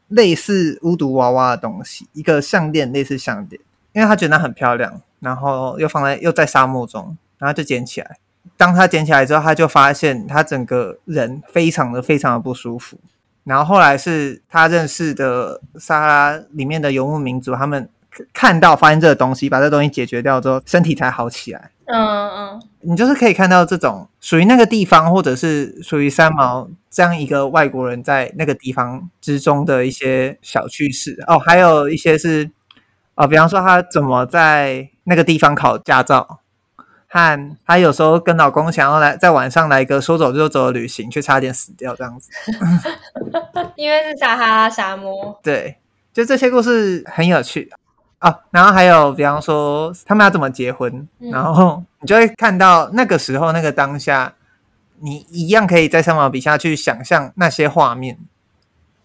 [0.09, 3.61] 类似巫毒娃娃的东西，一个项链，类似项链，
[3.93, 8.19] 因为他觉得它很漂亮，然后又放在又在沙漠中，然后就捡起来。
[8.57, 12.97] 当他捡起来之后，他就发现他整个人非常的非常的不舒服。
[13.45, 17.89] 然后后来是他认识的沙拉里面的游牧民族，他们
[18.33, 21.71] 看到发现这个东西，把这东西解决掉之后，身体才好起来。
[21.87, 32.51] 嗯嗯，你就是可以看到这种属于那个地方，或者是属于三毛这样一个外国人在那个地方之中的一些小趣事哦，还有一些是
[33.15, 36.41] 哦，比方说他怎么在那个地方考驾照，
[37.09, 42.31] 和他有时候跟老公想要来在晚上来一个说走就走的旅行，却差点死掉这样子，
[43.77, 45.39] 因为是撒哈拉沙漠。
[45.43, 45.77] 对，
[46.13, 47.71] 就这些故事很有趣。
[48.21, 54.33] 哦，然后还有，比方说他们要怎么结婚，嗯、然后你就会看到那个时候那个当下，
[55.01, 58.19] 你一样可以在三毛笔下去想象那些画面。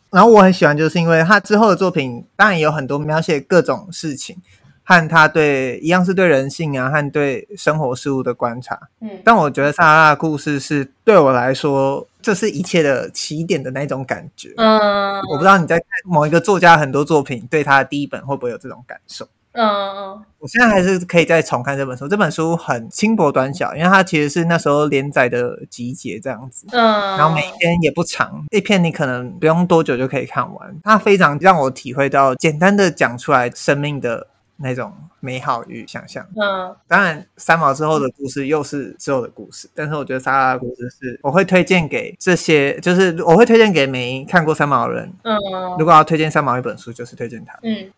[0.10, 4.38] 然后我很喜欢，就是因为他之后的作品当然也有很多描写各种事情，
[4.84, 8.80] 和他对一样是对人性啊和对生活事物的观察。
[9.02, 12.08] 嗯，但我觉得撒哈拉的故事是对我来说。
[12.22, 14.54] 这是一切的起点的那种感觉。
[14.58, 19.28] 嗯，我不知道你在看某一个作家很多作品，对他的第一本会不会有这种感受？
[19.54, 22.08] 嗯嗯，我现在还是可以再重看这本书。
[22.08, 26.68] 这本书很轻薄短小，因为它其实是那时候连载的集结这样子。
[26.72, 26.82] 嗯，
[27.18, 30.80] 然后每一篇也不长，一篇你可能不用多久就可以看完。
[30.84, 34.28] 它非常让我体会到简单的讲出来生命的。
[34.62, 45.36] 那种美好与想象，嗯，当然三毛之后的故事又是之后的故事，但是我觉得莎拉的故事是我会推荐给这些，就是我会推荐给没看过三毛的人，嗯，
[45.78, 47.58] 如果要推荐三毛一本书，就是推荐他。
[47.63, 47.91] 嗯，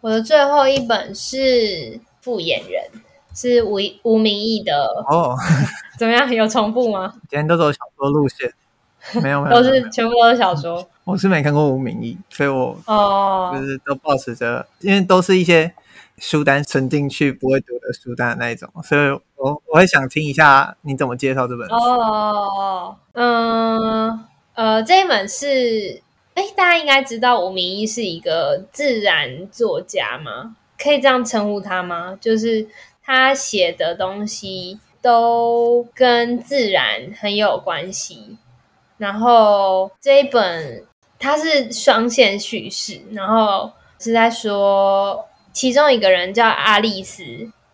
[0.00, 1.36] 我的最后一本是
[2.20, 2.82] 《复眼人》，
[3.40, 5.36] 是吴吴明义的哦，
[5.98, 6.32] 怎么样？
[6.32, 7.12] 有重复吗？
[7.28, 8.52] 今天都走小说路线，
[9.22, 10.88] 没有没有，都是全部都是小说。
[11.04, 15.72] 我是没看过吴明义，所以我哦，就是都保持着，因为都是一些。
[16.22, 21.74] 书单存进去不会读的书单那一种，所以我我会想听一下你怎么介绍这本书。
[21.74, 26.00] 哦，嗯，呃，这一本是，
[26.34, 30.54] 哎，大家应该知道吴明益是一个自然作家吗？
[30.78, 32.16] 可以这样称呼他吗？
[32.20, 32.68] 就是
[33.02, 38.38] 他写的东西都跟自然很有关系。
[38.96, 40.84] 然后这一本
[41.18, 45.26] 它是双线叙事，然后是在说。
[45.52, 47.22] 其中一个人叫阿丽丝，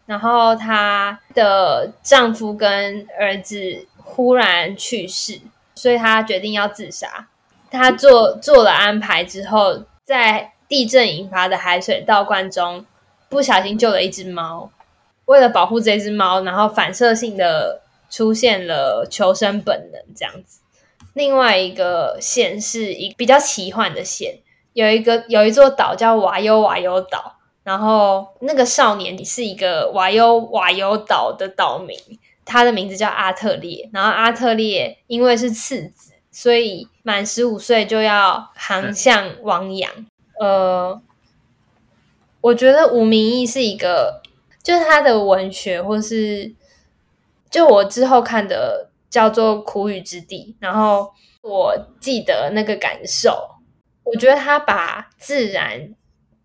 [0.06, 5.40] 然后她的丈夫跟儿子忽然去世，
[5.74, 7.28] 所以她决定要自杀。
[7.70, 12.84] 她做做了安排之后，在地震引发的海水倒灌中，
[13.28, 14.70] 不小心救了一只猫。
[15.26, 20.60] 为了保护这只猫，然后反射性的出现了求生本能，这样子。
[21.14, 24.38] 另外一个线是一比较奇幻的线，
[24.72, 27.37] 有一个有一座岛叫瓦尤瓦尤岛。
[27.68, 31.94] 然后那个少年是一个瓦尤瓦尤岛的岛民，
[32.42, 33.90] 他的名字叫阿特烈。
[33.92, 39.92] 然后阿特烈因为是次子，所以满十五岁就要航向汪洋。
[40.40, 40.98] 呃，
[42.40, 44.22] 我觉得吴明义是一个，
[44.62, 46.54] 就是他的文学，或是
[47.50, 53.56] 就我之后看的叫做《苦雨之地》，然后我记得那个感受，
[54.04, 55.94] 我觉得他把自然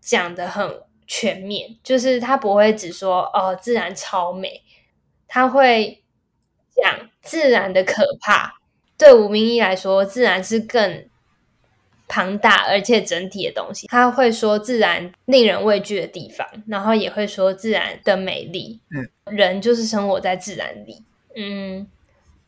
[0.02, 4.62] 讲的很全面，就是他不会只说哦自然超美，
[5.28, 6.02] 他会
[6.74, 8.54] 讲自然的可怕。
[8.96, 11.04] 对吴明益来说，自然是更
[12.06, 13.88] 庞大而且整体的东西。
[13.88, 18.80] 他会说自然令人畏惧的地方，然后也会说自然的美丽。
[18.90, 21.02] 嗯，人就是生活在自然里。
[21.34, 21.86] 嗯，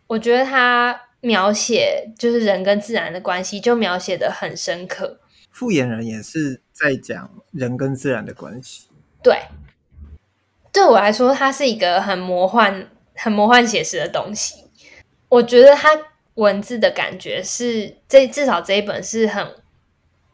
[0.06, 5.18] 我觉得他描写就是人跟自然的关系，就描写的很深刻。
[5.50, 8.88] 复眼人也是在讲人跟自然的关系。
[9.22, 9.42] 对，
[10.72, 14.64] 对我来说，它是一个很魔幻、很魔幻写实的东西。
[15.28, 15.90] 我觉得它
[16.34, 19.46] 文字的感觉是这至少这一本是很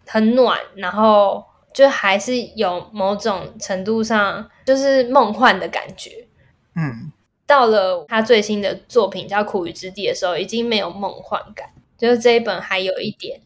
[0.07, 6.27] 很暖，然后就还是有某种程度上就是梦幻的感觉。
[6.75, 7.13] 嗯。
[7.45, 13.39] 到了他最新的作品叫《苦雨之地》的时候，已经没有梦幻感，就是这一本还有一点。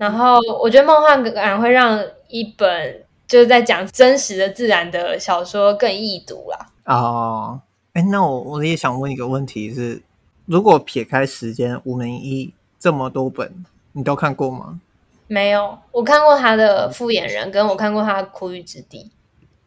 [0.00, 6.72] 然后我觉得梦幻感会让一本就是在讲真实的自然的小说更易读啦。
[6.84, 7.60] 哦，
[7.92, 10.02] 哎，那我我也想问一个问题是：
[10.44, 14.80] 如果撇开时间，吴明一这么多本，你都看过吗？
[15.28, 18.98] 没有，我看过他的《复眼人》，跟我看过他的《苦雨之地》。《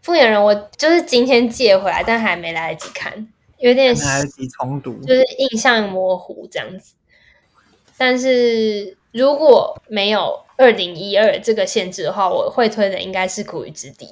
[0.02, 3.28] 复眼人》我就是今天借回来，但还没来得及看。
[3.58, 6.94] 有点来得及重读，就是印象模糊这样子。
[7.98, 14.06] 但是如果没有二零一二这个限制的话，我会推的应该是《苦雨之地》。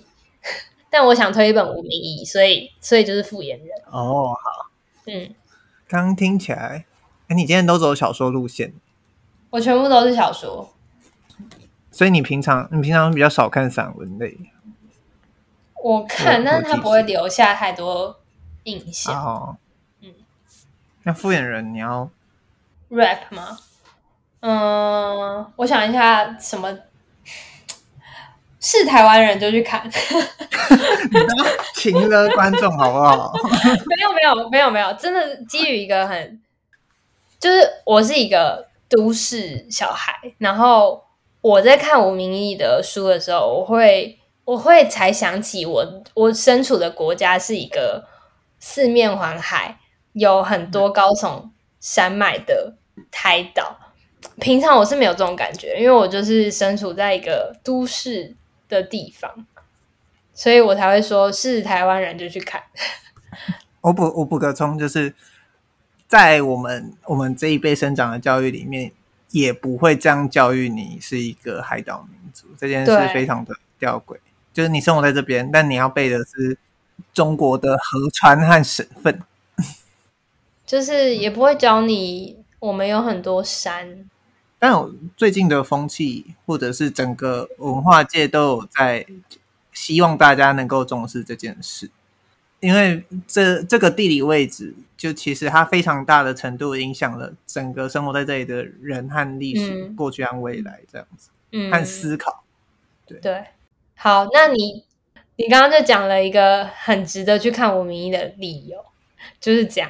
[0.89, 3.67] 但我想推一本无名义，所以所以就是复眼人。
[3.91, 4.71] 哦，好，
[5.05, 5.35] 嗯，
[5.87, 6.85] 刚听起来，
[7.27, 8.73] 哎，你今天都走小说路线？
[9.49, 10.73] 我全部都是小说。
[11.91, 14.37] 所以你平常你平常比较少看散文类？
[15.83, 18.19] 我看，但是他不会留下太多。
[18.63, 19.57] 印象哦，
[20.01, 20.13] 嗯，
[21.03, 22.09] 那复眼人你要
[22.89, 23.57] rap 吗？
[24.41, 26.77] 嗯，我想一下，什么
[28.59, 29.89] 是台湾人就去看，
[31.75, 33.33] 请了观众好不好？
[33.85, 36.41] 没有没有没有没有，真的基于一个很，
[37.39, 41.03] 就是我是一个都市小孩，然后
[41.41, 48.07] 我在看吴明义的书的时候，我会我会才想起我我身处的国家是一个。
[48.59, 49.77] 四面环海，
[50.13, 52.73] 有很多高耸山脉的
[53.11, 53.77] 台岛。
[54.39, 58.35] 平常我是没有这种感觉，因为我就是身处在一个都市
[58.69, 59.45] 的地方，
[60.33, 62.61] 所以我才会说是台湾人就去看。
[63.81, 65.13] 我补我补个充，就是
[66.07, 68.91] 在我们我们这一辈生长的教育里面，
[69.31, 72.47] 也不会这样教育你是一个海岛民族。
[72.57, 74.17] 这件事非常的吊诡，
[74.53, 76.57] 就是你生活在这边，但你要背的是。
[77.13, 79.21] 中国的河川和省份，
[80.65, 84.09] 就是也不会教你我们有很多山。
[84.59, 84.73] 但
[85.15, 89.05] 最近的风气，或者是整个文化界都有在
[89.71, 91.89] 希望大家能够重视这件事，
[92.59, 102.43] 因为这这个地理位置，就其实它非常大的程度影响了整个生活在这里的人和历史、嗯、过去和未来这样子，嗯，和思考。
[103.05, 103.45] 对对，
[103.95, 104.85] 好，那你。
[105.39, 108.83] 你刚刚就讲了一个很值得去看吴明益的理由，
[109.39, 109.87] 就是讲，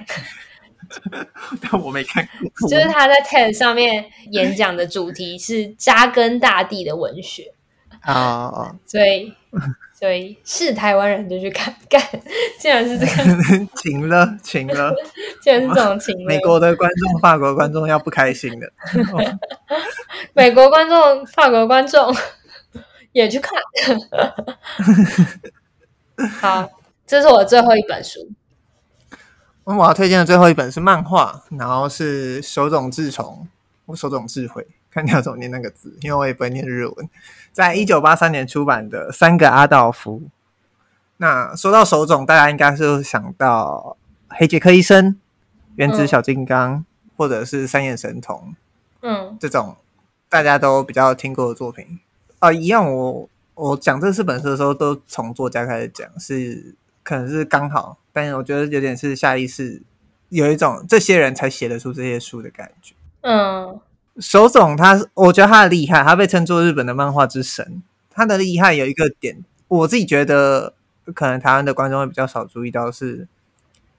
[1.62, 2.28] 但我没看
[2.60, 7.54] 过， 就是他在 TED 上面演讲的主题是扎根大地的文学
[8.02, 8.68] 啊，oh.
[8.86, 9.34] 所以
[9.94, 12.02] 所以是台湾人就去看，看，
[12.60, 14.94] 竟然是这个，晴了晴了，
[15.42, 18.72] 竟然是这种情，美国的观众、法国观众要不开心的，
[20.34, 22.16] 美国观众、法国观众。
[23.14, 23.60] 也去看，
[26.40, 26.70] 好，
[27.08, 28.20] 这是我最后一本书。
[29.76, 33.48] 我要推荐的最后一本是漫画，然后是手冢治虫，
[33.86, 37.10] 我手冢治惠，看你要怎么念那个字，因为我也不会念日文。
[37.52, 40.22] 在一九八三年出版的《三个阿道夫》。
[41.18, 43.98] 那说到手冢，大家应该是想到
[44.30, 45.20] 黑杰克医生、
[45.76, 46.86] 原子小金刚，嗯、
[47.18, 48.56] 或者是三眼神童，
[49.02, 49.76] 嗯，这种
[50.30, 52.00] 大家都比较听过的作品。
[52.40, 53.12] 啊，一样我。
[53.12, 56.76] 我我讲这四本书的时候，都从作家开始讲，是
[57.08, 59.82] 可能是刚好，但是我觉得有点是下意识，
[60.28, 62.94] 有一种这些人才写得出这些书的感觉。
[63.22, 63.80] 嗯，
[64.20, 67.82] 手冢他，我觉得他的厉害，他被称作日本的漫画之神。
[68.12, 69.38] 他的厉害有一个点，
[69.70, 70.74] 我自己觉得
[71.14, 73.26] 可能台湾的观众会比较少注意到，是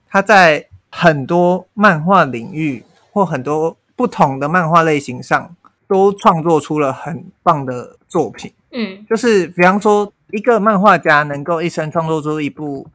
[0.07, 5.55] 他在很多漫画领域或很多不同的漫画类型上。
[5.87, 12.85] 都创作出了很棒的作品，嗯，就是比方说，一个漫画家能够一生创作出一部，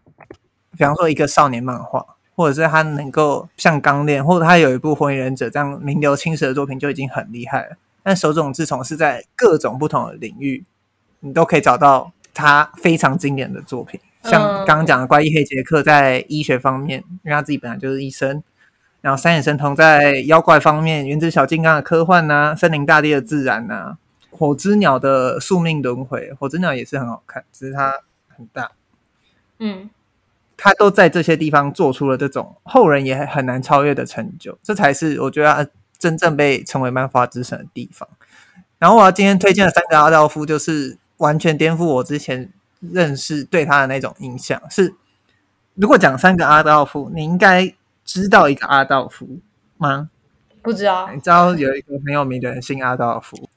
[0.76, 2.04] 比方说一个少年漫画，
[2.36, 7.76] 或者是他能够像《钢炼》，或者他有一部《火影忍者》这样名留青史的作品，就已经很厉害了。
[8.02, 10.64] 但手冢治虫是在各种不同的领域，
[11.20, 13.98] 你都可以找到他非常经典的作品。
[14.24, 18.42] 像刚刚讲的《怪医黑杰克》在医学方面，因为他自己本来就是医生；
[19.00, 23.98] 然后三眼神童在妖怪方面，《原子小金刚》的科幻呐、啊，《森林大地的自然》呐，
[24.36, 28.00] 《火之鸟的宿命轮回》，火之鸟也是很好看，只是它
[28.34, 28.70] 很大。
[29.58, 29.90] 嗯，
[30.57, 38.09] 他都在这些地方做出了这种后人也很难超越的成就，这才是我觉得真正被称为漫画之神的地方。
[38.78, 42.52] 然后我要今天推荐的三个阿道夫，就是完全颠覆我之前。
[42.92, 44.94] 认识对他的那种印象是，
[45.72, 47.74] 如果讲三个阿道夫，你应该
[48.05, 49.38] 知道一个阿道夫
[49.78, 50.11] 吗？
[50.61, 51.11] 不知道。
[51.11, 53.48] 你知道有一个很有名的人姓阿道夫，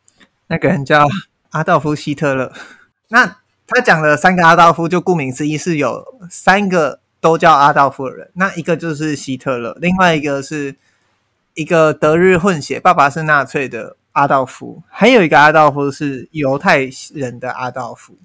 [0.48, 1.06] 那个人叫
[1.50, 2.54] 阿道夫·希特勒。
[3.10, 3.36] 那
[3.68, 8.32] 他讲的三个阿道夫，就顾名思义是有三个都叫阿道夫的人。
[8.34, 10.76] 那一个就是希特勒，另外一个是
[11.54, 18.16] 一个德日混血，爸爸是纳粹的阿道夫，还有一个阿道夫是犹太人的阿道夫。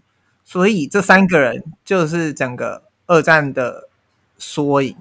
[0.44, 3.88] 所以这三个人就是整个二战的
[4.38, 4.96] 缩影。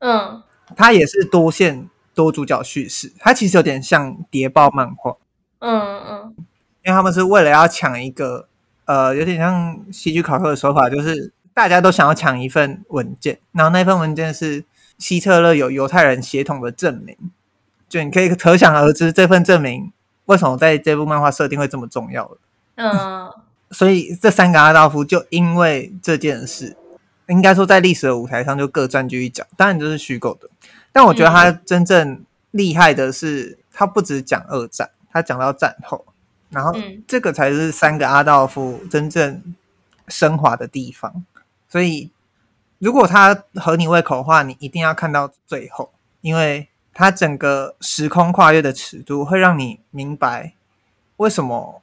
[0.00, 0.42] 嗯，
[0.76, 5.16] 他也是多线多主角叙事，他其实有点像谍报漫画。
[5.60, 6.34] 嗯嗯，
[6.84, 8.48] 因为他们是为了要抢一个，
[8.88, 14.64] 呃，有点像戏剧考克的手法，就是大家都想要抢一份文件，然后那份文件是
[14.96, 17.14] 希特勒有犹太人血统的证明，
[17.86, 19.92] 就你可以可想而知这份证明
[20.24, 22.38] 为什么在这部漫画设定会这么重要了。
[22.76, 23.30] 嗯。
[23.70, 26.74] 所以这三个阿道夫就因为这件事，
[27.26, 30.48] 应该说在历史的舞台上就各占据一角，当然这是虚构的。
[30.90, 36.06] 但我觉得他真正厉害的是，他不只讲二战，他讲到战后，
[36.50, 36.72] 然后
[37.06, 39.54] 这个才是三个阿道夫真正
[40.08, 41.24] 升华的地方。
[41.68, 42.10] 所以
[42.78, 50.54] 如果他合你胃口的话，你一定要看到最后，因为他整个时空跨越的尺度会让你明白
[51.18, 51.82] 为什么。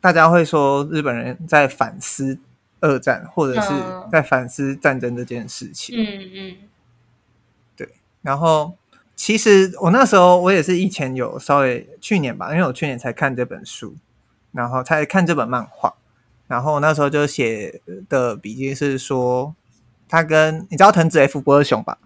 [0.00, 2.40] 大家会说日本人在反思
[2.80, 3.70] 二战，或者是
[4.10, 5.94] 在反思战争这件事情。
[5.96, 6.56] 嗯嗯，
[7.76, 7.88] 对。
[8.20, 8.76] 然后
[9.22, 13.94] 其实我那时候我也是以前有稍微去年吧，因为我去年才看这本书，
[14.50, 15.94] 然后才看这本漫画。
[16.48, 19.54] 然后那时候就写的笔记是说，
[20.08, 21.98] 他跟你知道藤子 F 不二雄吧？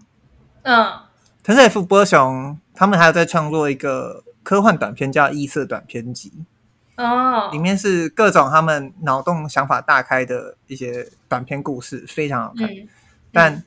[0.61, 0.93] 嗯，
[1.41, 6.31] 藤子 F 不二雄他们还有在创作一个科幻短片，叫《异色短片集》。
[7.03, 12.67] 哦，里面是各种他们脑洞想法大开的一些短篇故事，非常好看。
[12.69, 12.87] 嗯嗯、
[13.33, 13.63] 但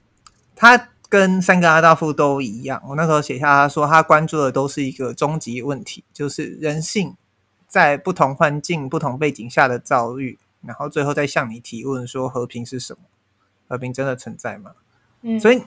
[0.55, 7.15] 他跟三个阿道夫都一样，我那时候写下他说，他关注的都是一个终极问题，就是人性
[7.69, 13.01] 在不同环境、不同背景下的遭遇，然后最后再向你提问说和平是什么？
[13.69, 14.71] 和平真的存在吗？
[15.21, 15.63] 嗯，所以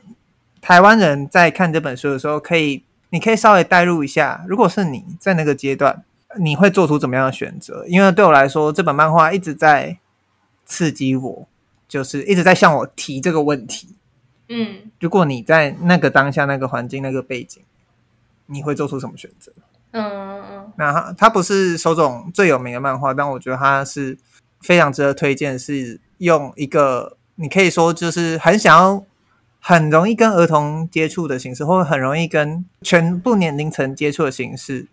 [0.62, 6.04] 台湾人在看这本书的时候，可以你可以稍微代入一下，如果是你在那个阶段。
[6.40, 7.86] 你会做出怎么样的选择？
[7.88, 10.00] 因为对我来说，这本漫画一直在
[10.66, 11.48] 刺激我，
[11.88, 13.90] 就是一直在向我提这个问题。
[14.50, 17.64] 嗯，如果你在那个当下、那个环境、那个背景，
[18.48, 19.52] 你会做出什么选择？
[19.92, 20.74] 嗯嗯嗯。
[20.78, 24.18] 那它它不是手冢最有名的漫画，但我觉得它是
[24.62, 25.58] 非常值得推荐。
[25.58, 29.06] 是用一个你可以说就是很想要、
[29.60, 34.88] 很容易跟儿童接触的形式，或者很容易跟全部年龄层接触的形式。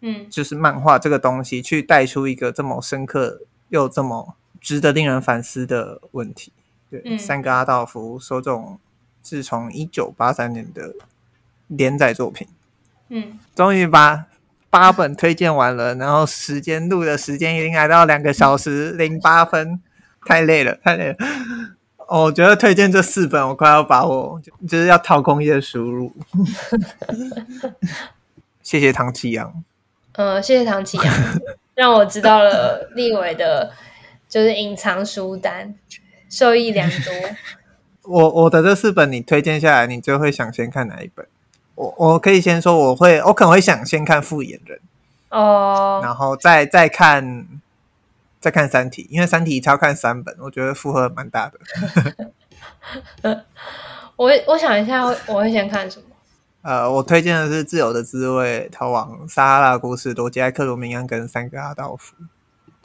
[0.00, 6.52] 嗯，就是漫画这个东西，去带出一个这么深刻又这么值得令人反思的问题。
[6.88, 8.78] 对，嗯、三个阿道夫，手冢
[9.20, 10.94] 自从一九八三年的
[11.66, 12.46] 连载作品，
[13.08, 14.26] 嗯，终于把
[14.70, 19.80] 八本推荐完了，然后时间录的时间已经来到两个小时零八分，
[20.26, 21.16] 太累了，太累了。
[22.08, 26.12] 我觉得推荐这四本，我快要把我就是要掏空页输入。
[28.62, 29.62] 谢谢唐启阳。
[30.12, 31.14] 嗯，谢谢唐启阳，
[31.74, 33.72] 让我知道了立伟的，
[34.28, 35.74] 就是隐藏书单，
[36.30, 37.12] 受益良多。
[38.08, 41.26] 我我的这四本你推荐下来，你最会想先看哪一本？
[41.74, 44.78] 我我可以先说，我会我可能会想先看《复眼人》
[45.36, 47.46] 哦，然后再再看
[48.40, 51.50] 再看《三体》，因为《三体》超看三本，我觉得负荷蛮大
[53.22, 53.44] 的。
[54.16, 56.06] 我我想一下，我会先看什么？
[56.62, 62.16] 呃，我推荐的是《自由的滋味》、《逃往撒哈拉故事》、《罗杰·艾克罗明安》跟《三个阿道夫》。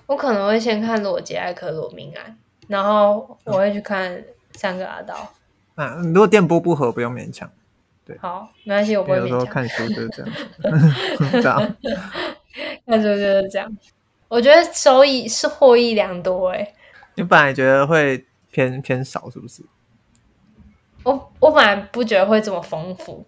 [0.06, 2.32] 我可能会先看《罗杰·艾克罗明安》，
[2.68, 4.12] 然后我会去看
[4.54, 5.34] 《三个阿道》。
[5.82, 7.50] 啊、如果电波不合，不用勉强。
[8.06, 9.30] 对，好，没关系，我不会勉强。
[9.30, 10.32] 有时候看书就是这样，
[11.32, 11.76] 这 样
[12.86, 13.78] 看书就是这样。
[14.28, 16.74] 我觉得收益是获益良多诶。
[17.16, 19.64] 你本来觉得会偏偏少，是不是？
[21.04, 23.26] 我我本来不觉得会这么丰富，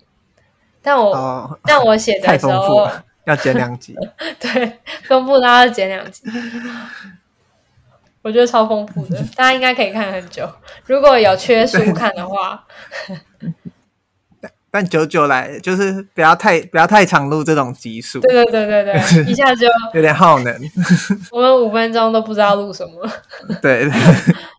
[0.82, 2.90] 但我、哦、但我写的时候
[3.26, 3.96] 要剪两集，
[4.40, 6.24] 对，丰富到要剪两集，
[8.26, 10.50] 我觉得超丰富的，大家应该可以看很久。
[10.88, 12.66] 如果有缺书看的话。
[14.72, 20.54] 但久久来就是不要太不要太长录这种集数，对对对对对， 一下就有点耗能。
[21.32, 23.10] 我们五分钟都不知道录什么。
[23.62, 23.92] 对，对。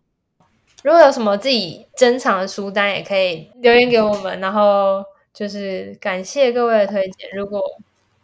[0.81, 5.03] 如果有什么自己珍藏的书单，也可以留言给我们，然后
[5.33, 7.29] 就是感谢各位的推荐。
[7.35, 7.61] 如果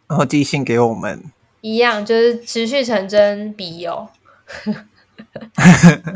[0.08, 1.22] 然后寄信给我们，
[1.60, 4.08] 一样就是持续成真笔友。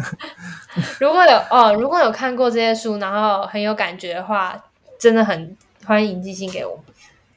[1.00, 4.56] 如果有哦，如果有看过这些书，然后很有感觉的话，
[4.98, 5.56] 真的很。
[5.86, 6.84] 欢迎寄信给我，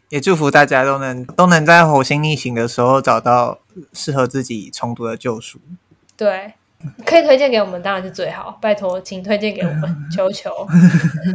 [0.10, 3.60] 也祝福大家都能都能在火星逆行的时候找到
[3.94, 5.58] 适合自己重读的旧书。
[6.18, 6.56] 对，
[7.06, 8.60] 可以推荐给我们，当然是最好。
[8.62, 10.52] 拜托，请推荐给我们，求求。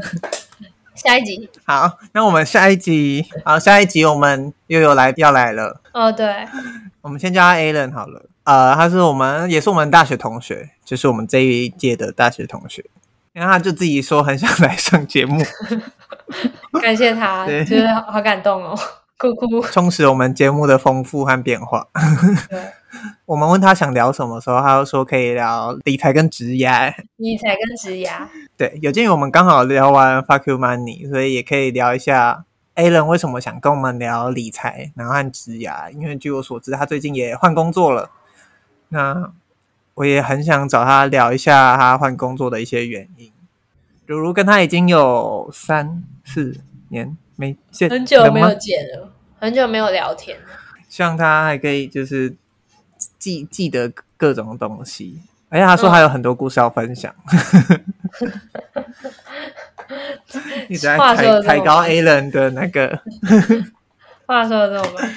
[0.95, 5.81] 下一集，好，那我们下一集，好，下一集我们又有来要来了。
[5.95, 6.47] 哦，对，
[7.01, 8.27] 我们先叫他 Alan 好了。
[8.47, 12.85] 呃，他是我们也是我们大学同学，就是我们这一届的大学同学。
[13.33, 15.45] 然后他就自己说很想来上节目，
[16.81, 18.79] 感谢他，觉得对好感动哦，
[19.19, 21.87] 哭哭，充实我们节目的丰富和变化。
[22.49, 22.59] 对
[23.27, 28.27] 我们问他想聊什么时候，他就说可以聊理财跟职涯，理财跟职涯。
[28.57, 32.45] 对，有鉴于我们刚好聊完 Fuck You Money，所以也可以聊一下
[32.77, 35.91] Alan 为什么想跟我们聊理财，然后和职涯。
[35.91, 38.09] 因为据我所知，他最近也换工作了。
[38.89, 39.33] 那
[39.95, 43.33] 我也很想找他聊一下他换工作的一些原因。
[44.07, 46.61] 如如跟他已经有三四
[46.91, 50.47] 年没见，很久没有见了，很久没有聊天了。
[50.89, 52.37] 希望他还可以就是
[53.19, 57.13] 记记得各种东西，而且他说还有很多故事要分享。
[60.69, 63.01] 一直在抬抬高 Alan 的那个。
[64.27, 65.15] 话说的这么慢。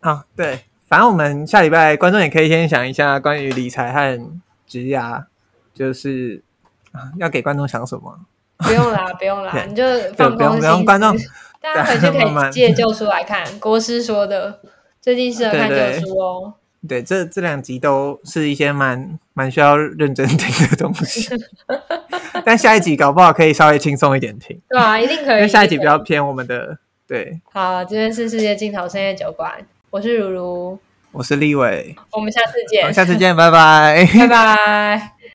[0.16, 0.64] 好，对。
[0.92, 4.30] 反正我们下礼拜观众也可以先想一下关于理财和
[4.66, 5.24] 职涯，
[5.72, 6.42] 就是
[7.16, 8.14] 要给观众想什么？
[8.58, 9.82] 不用啦， 不用啦，你就
[10.14, 10.60] 放空心思。
[10.60, 11.16] 不用观众，
[11.62, 13.58] 大家回去可以借旧书来看。
[13.58, 14.60] 国师说的，
[15.00, 16.52] 最近适合看旧书哦。
[16.86, 21.34] 对，这这两集都是一些蛮蛮需要认真听的东西，
[22.44, 24.60] 但下一集搞不好可以稍微轻松一点听。
[24.68, 25.36] 对啊，一定可以。
[25.36, 26.76] 因为下一集比较偏我们的
[27.08, 27.40] 对。
[27.50, 29.66] 好，这边是世界尽头深夜酒馆。
[29.92, 30.78] 我是如如，
[31.12, 35.12] 我是立伟，我们下次见，下次见，拜拜，拜拜。